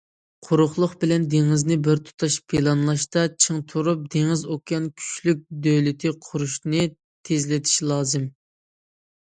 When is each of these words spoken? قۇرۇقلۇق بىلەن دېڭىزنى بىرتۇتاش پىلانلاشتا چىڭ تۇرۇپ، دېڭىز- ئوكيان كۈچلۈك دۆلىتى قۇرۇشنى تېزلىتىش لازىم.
قۇرۇقلۇق 0.45 0.93
بىلەن 1.01 1.27
دېڭىزنى 1.33 1.77
بىرتۇتاش 1.87 2.37
پىلانلاشتا 2.53 3.25
چىڭ 3.45 3.61
تۇرۇپ، 3.73 4.09
دېڭىز- 4.17 4.45
ئوكيان 4.57 4.89
كۈچلۈك 5.03 5.45
دۆلىتى 5.69 6.17
قۇرۇشنى 6.27 6.91
تېزلىتىش 7.31 7.79
لازىم. 7.95 8.29